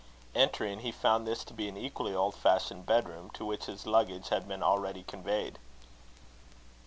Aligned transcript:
Entering, 0.33 0.79
he 0.79 0.91
found 0.91 1.27
this 1.27 1.43
to 1.43 1.53
be 1.53 1.69
an 1.69 1.77
equally 1.77 2.15
old 2.15 2.33
fashioned 2.33 2.87
bedroom, 2.87 3.29
to 3.35 3.45
which 3.45 3.65
his 3.65 3.85
luggage 3.85 4.29
had 4.29 4.47
been 4.47 4.63
already 4.63 5.03
conveyed. 5.03 5.59